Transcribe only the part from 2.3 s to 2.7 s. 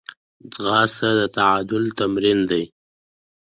دی